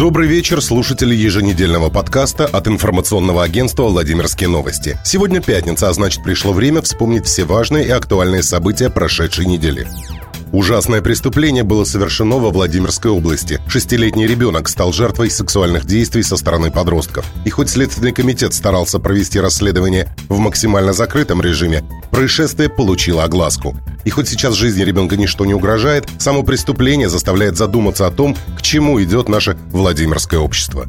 Добрый 0.00 0.28
вечер, 0.28 0.62
слушатели 0.62 1.14
еженедельного 1.14 1.90
подкаста 1.90 2.46
от 2.46 2.66
информационного 2.68 3.44
агентства 3.44 3.82
«Владимирские 3.82 4.48
новости». 4.48 4.98
Сегодня 5.04 5.42
пятница, 5.42 5.90
а 5.90 5.92
значит 5.92 6.24
пришло 6.24 6.54
время 6.54 6.80
вспомнить 6.80 7.26
все 7.26 7.44
важные 7.44 7.86
и 7.86 7.90
актуальные 7.90 8.42
события 8.42 8.88
прошедшей 8.88 9.44
недели. 9.44 9.86
Ужасное 10.52 11.00
преступление 11.00 11.62
было 11.62 11.84
совершено 11.84 12.38
во 12.38 12.50
Владимирской 12.50 13.10
области. 13.10 13.60
Шестилетний 13.68 14.26
ребенок 14.26 14.68
стал 14.68 14.92
жертвой 14.92 15.30
сексуальных 15.30 15.84
действий 15.84 16.24
со 16.24 16.36
стороны 16.36 16.72
подростков. 16.72 17.24
И 17.44 17.50
хоть 17.50 17.70
Следственный 17.70 18.10
комитет 18.10 18.52
старался 18.52 18.98
провести 18.98 19.38
расследование 19.38 20.08
в 20.28 20.38
максимально 20.38 20.92
закрытом 20.92 21.40
режиме, 21.40 21.84
происшествие 22.10 22.68
получило 22.68 23.22
огласку. 23.22 23.76
И 24.04 24.10
хоть 24.10 24.28
сейчас 24.28 24.54
жизни 24.54 24.82
ребенка 24.82 25.16
ничто 25.16 25.46
не 25.46 25.54
угрожает, 25.54 26.08
само 26.18 26.42
преступление 26.42 27.08
заставляет 27.08 27.56
задуматься 27.56 28.08
о 28.08 28.10
том, 28.10 28.36
к 28.58 28.62
чему 28.62 29.00
идет 29.00 29.28
наше 29.28 29.56
Владимирское 29.70 30.40
общество. 30.40 30.86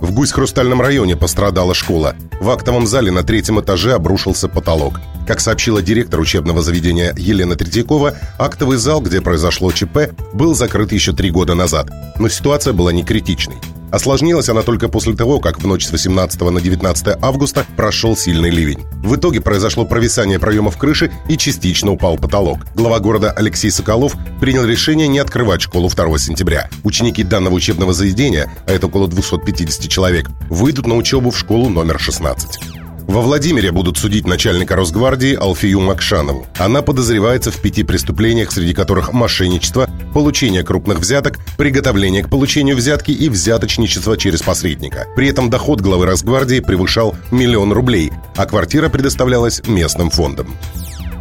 В 0.00 0.12
Гусь-Хрустальном 0.12 0.82
районе 0.82 1.16
пострадала 1.16 1.74
школа. 1.74 2.16
В 2.40 2.50
актовом 2.50 2.86
зале 2.86 3.10
на 3.10 3.22
третьем 3.22 3.60
этаже 3.60 3.94
обрушился 3.94 4.48
потолок. 4.48 5.00
Как 5.26 5.40
сообщила 5.40 5.82
директор 5.82 6.20
учебного 6.20 6.62
заведения 6.62 7.14
Елена 7.16 7.56
Третьякова, 7.56 8.14
актовый 8.38 8.76
зал, 8.76 8.95
где 9.00 9.20
произошло 9.20 9.72
ЧП, 9.72 10.10
был 10.32 10.54
закрыт 10.54 10.92
еще 10.92 11.12
три 11.12 11.30
года 11.30 11.54
назад. 11.54 11.90
Но 12.18 12.28
ситуация 12.28 12.72
была 12.72 12.92
не 12.92 13.04
критичной. 13.04 13.56
Осложнилась 13.90 14.48
она 14.48 14.62
только 14.62 14.88
после 14.88 15.14
того, 15.14 15.40
как 15.40 15.58
в 15.60 15.66
ночь 15.66 15.86
с 15.86 15.92
18 15.92 16.40
на 16.40 16.60
19 16.60 17.16
августа 17.22 17.64
прошел 17.76 18.16
сильный 18.16 18.50
ливень. 18.50 18.80
В 19.02 19.16
итоге 19.16 19.40
произошло 19.40 19.84
провисание 19.84 20.38
проемов 20.38 20.76
крыши 20.76 21.12
и 21.28 21.36
частично 21.36 21.92
упал 21.92 22.16
потолок. 22.18 22.66
Глава 22.74 22.98
города 22.98 23.30
Алексей 23.30 23.70
Соколов 23.70 24.14
принял 24.40 24.64
решение 24.64 25.08
не 25.08 25.18
открывать 25.18 25.62
школу 25.62 25.88
2 25.88 26.18
сентября. 26.18 26.68
Ученики 26.82 27.22
данного 27.22 27.54
учебного 27.54 27.92
заведения, 27.92 28.52
а 28.66 28.72
это 28.72 28.86
около 28.86 29.08
250 29.08 29.88
человек, 29.88 30.28
выйдут 30.50 30.86
на 30.86 30.96
учебу 30.96 31.30
в 31.30 31.38
школу 31.38 31.68
номер 31.68 31.98
16. 31.98 32.75
Во 33.06 33.20
Владимире 33.20 33.70
будут 33.70 33.98
судить 33.98 34.26
начальника 34.26 34.74
Росгвардии 34.74 35.34
Алфию 35.34 35.80
Макшанову. 35.80 36.46
Она 36.58 36.82
подозревается 36.82 37.52
в 37.52 37.60
пяти 37.62 37.84
преступлениях, 37.84 38.50
среди 38.50 38.74
которых 38.74 39.12
мошенничество, 39.12 39.88
получение 40.12 40.64
крупных 40.64 40.98
взяток, 40.98 41.38
приготовление 41.56 42.24
к 42.24 42.28
получению 42.28 42.76
взятки 42.76 43.12
и 43.12 43.28
взяточничество 43.28 44.16
через 44.16 44.42
посредника. 44.42 45.06
При 45.14 45.28
этом 45.28 45.50
доход 45.50 45.80
главы 45.80 46.06
Росгвардии 46.06 46.58
превышал 46.58 47.14
миллион 47.30 47.72
рублей, 47.72 48.10
а 48.34 48.44
квартира 48.44 48.88
предоставлялась 48.88 49.62
местным 49.68 50.10
фондом. 50.10 50.56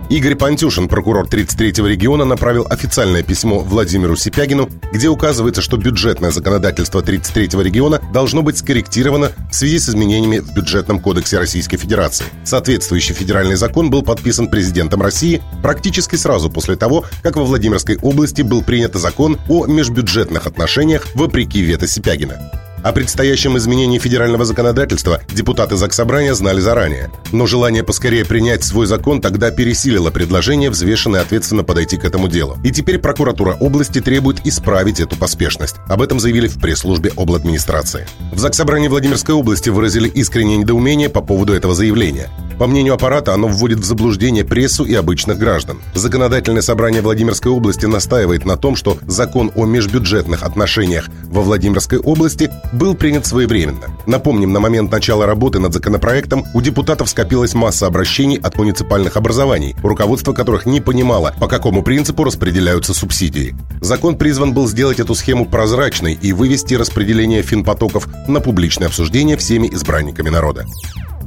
Игорь 0.09 0.35
Пантюшин, 0.35 0.87
прокурор 0.87 1.25
33-го 1.25 1.87
региона, 1.87 2.25
направил 2.25 2.67
официальное 2.69 3.23
письмо 3.23 3.59
Владимиру 3.59 4.15
Сипягину, 4.15 4.69
где 4.93 5.07
указывается, 5.07 5.63
что 5.63 5.77
бюджетное 5.77 6.29
законодательство 6.29 7.01
33-го 7.01 7.61
региона 7.61 7.99
должно 8.13 8.43
быть 8.43 8.57
скорректировано 8.57 9.31
в 9.51 9.55
связи 9.55 9.79
с 9.79 9.89
изменениями 9.89 10.39
в 10.39 10.53
бюджетном 10.53 10.99
кодексе 10.99 11.39
Российской 11.39 11.77
Федерации. 11.77 12.25
Соответствующий 12.43 13.15
федеральный 13.15 13.55
закон 13.55 13.89
был 13.89 14.03
подписан 14.03 14.47
президентом 14.47 15.01
России 15.01 15.41
практически 15.63 16.15
сразу 16.15 16.51
после 16.51 16.75
того, 16.75 17.05
как 17.23 17.35
во 17.35 17.43
Владимирской 17.43 17.97
области 17.97 18.43
был 18.43 18.61
принят 18.61 18.93
закон 18.95 19.39
о 19.49 19.65
межбюджетных 19.65 20.45
отношениях 20.45 21.07
вопреки 21.15 21.61
вето 21.61 21.87
Сипягина. 21.87 22.64
О 22.85 22.91
предстоящем 22.91 23.57
изменении 23.57 23.97
федерального 23.97 24.45
законодательства 24.45 25.19
депутаты 25.33 25.75
Заксобрания 25.75 26.35
знали 26.35 26.59
заранее. 26.59 27.09
Но 27.31 27.47
желание 27.47 27.83
поскорее 27.83 28.25
принять 28.25 28.63
свой 28.63 28.85
закон 28.85 29.21
тогда 29.21 29.49
пересилило 29.49 30.11
предложение 30.11 30.69
взвешенно 30.69 31.17
и 31.17 31.19
ответственно 31.21 31.63
подойти 31.63 31.97
к 31.97 32.05
этому 32.05 32.27
делу. 32.27 32.59
И 32.63 32.69
теперь 32.69 32.99
прокуратура 32.99 33.57
области 33.59 34.01
требует 34.01 34.45
исправить 34.45 34.99
эту 34.99 35.15
поспешность. 35.15 35.77
Об 35.87 35.99
этом 36.03 36.19
заявили 36.19 36.47
в 36.47 36.59
пресс-службе 36.59 37.11
обладминистрации. 37.17 38.05
В 38.31 38.37
Заксобрании 38.37 38.87
Владимирской 38.87 39.33
области 39.33 39.69
выразили 39.69 40.07
искреннее 40.07 40.57
недоумение 40.57 41.09
по 41.09 41.21
поводу 41.21 41.53
этого 41.53 41.73
заявления. 41.73 42.29
По 42.57 42.67
мнению 42.67 42.93
аппарата, 42.93 43.33
оно 43.33 43.47
вводит 43.47 43.79
в 43.79 43.83
заблуждение 43.83 44.45
прессу 44.45 44.85
и 44.85 44.93
обычных 44.93 45.37
граждан. 45.37 45.77
Законодательное 45.93 46.61
собрание 46.61 47.01
Владимирской 47.01 47.51
области 47.51 47.85
настаивает 47.85 48.45
на 48.45 48.55
том, 48.55 48.75
что 48.75 48.97
закон 49.07 49.51
о 49.55 49.65
межбюджетных 49.65 50.43
отношениях 50.43 51.09
во 51.25 51.41
Владимирской 51.41 51.99
области 51.99 52.49
был 52.71 52.95
принят 52.95 53.25
своевременно. 53.25 53.87
Напомним, 54.07 54.53
на 54.53 54.61
момент 54.61 54.91
начала 54.91 55.25
работы 55.25 55.59
над 55.59 55.73
законопроектом 55.73 56.45
у 56.53 56.61
депутатов 56.61 57.09
скопилась 57.09 57.53
масса 57.53 57.87
обращений 57.87 58.37
от 58.37 58.57
муниципальных 58.57 59.17
образований, 59.17 59.75
руководство 59.83 60.31
которых 60.31 60.65
не 60.65 60.79
понимало, 60.79 61.35
по 61.39 61.47
какому 61.47 61.83
принципу 61.83 62.23
распределяются 62.23 62.93
субсидии. 62.93 63.55
Закон 63.81 64.17
призван 64.17 64.53
был 64.53 64.67
сделать 64.67 64.99
эту 64.99 65.13
схему 65.13 65.45
прозрачной 65.45 66.13
и 66.13 66.31
вывести 66.31 66.75
распределение 66.75 67.41
финпотоков 67.41 68.07
на 68.27 68.39
публичное 68.39 68.87
обсуждение 68.87 69.35
всеми 69.35 69.67
избранниками 69.67 70.29
народа. 70.29 70.65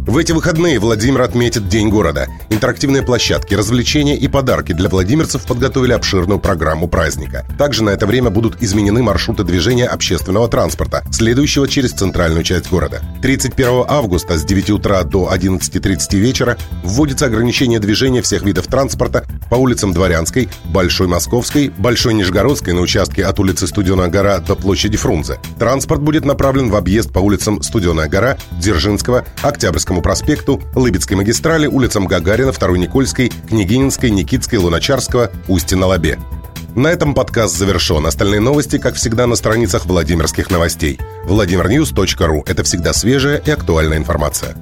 В 0.09 0.17
эти 0.17 0.33
выходные 0.33 0.79
Владимир 0.79 1.21
отметит 1.21 1.69
День 1.69 1.91
города. 1.91 2.29
Интерактивные 2.49 3.03
площадки, 3.03 3.53
развлечения 3.53 4.17
и 4.17 4.27
подарки 4.27 4.73
для 4.73 4.89
владимирцев 4.89 5.45
подготовили 5.45 5.93
обширную 5.93 6.41
программу 6.41 6.89
праздника. 6.89 7.45
Также 7.59 7.85
на 7.85 7.91
это 7.91 8.07
время 8.07 8.31
будут 8.31 8.63
изменены 8.63 9.03
маршруты 9.03 9.45
движения 9.45 9.85
общественного 9.85 10.49
транспорта, 10.49 11.05
следующего 11.11 11.69
через 11.69 11.93
центральную 11.93 12.43
часть 12.43 12.71
города. 12.71 13.03
31 13.21 13.85
августа 13.87 14.39
с 14.39 14.45
9 14.45 14.71
утра 14.71 15.03
до 15.03 15.31
11.30 15.31 16.17
вечера 16.17 16.57
вводится 16.83 17.27
ограничение 17.27 17.79
движения 17.79 18.23
всех 18.23 18.45
видов 18.45 18.67
транспорта 18.67 19.27
по 19.51 19.57
улицам 19.57 19.93
Дворянской, 19.93 20.49
Большой 20.65 21.09
Московской, 21.09 21.71
Большой 21.79 22.15
Нижегородской 22.15 22.73
на 22.73 22.81
участке 22.81 23.25
от 23.25 23.39
улицы 23.41 23.67
Студеная 23.67 24.09
гора 24.09 24.39
до 24.39 24.55
площади 24.55 24.97
Фрунзе. 24.97 25.39
Транспорт 25.59 26.01
будет 26.03 26.25
направлен 26.25 26.71
в 26.71 26.77
объезд 26.77 27.13
по 27.13 27.19
улицам 27.19 27.63
Студеная 27.63 28.09
гора, 28.09 28.37
Дзержинского, 28.53 29.25
Октябрьскому 29.43 30.03
проспекту, 30.03 30.63
Лыбецкой 30.75 31.17
магистрали, 31.17 31.67
улицам 31.67 32.07
Гагарина, 32.07 32.53
Второй 32.53 32.79
Никольской, 32.79 33.33
Княгининской, 33.49 34.11
Никитской, 34.11 34.59
Луначарского, 34.59 35.31
Устье-на-Лабе. 35.49 36.19
На 36.75 36.89
этом 36.89 37.15
подкаст 37.15 37.57
завершен. 37.57 38.07
Остальные 38.07 38.41
новости, 38.41 38.79
как 38.79 38.95
всегда, 38.95 39.27
на 39.27 39.35
страницах 39.35 39.87
Владимирских 39.87 40.51
новостей. 40.51 40.99
VladimirNews.ru– 41.27 42.43
это 42.47 42.63
всегда 42.63 42.93
свежая 42.93 43.39
и 43.39 43.51
актуальная 43.51 43.99
информация. 43.99 44.55